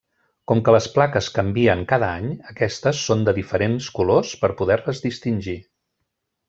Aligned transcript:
Com 0.51 0.61
que 0.67 0.73
les 0.75 0.87
plaques 0.95 1.27
canvien 1.35 1.83
cada 1.91 2.09
any, 2.21 2.33
aquestes 2.55 3.05
són 3.11 3.23
de 3.29 3.37
diferents 3.41 3.93
colors 4.01 4.35
per 4.43 4.55
poder-les 4.63 5.07
distingir. 5.09 5.59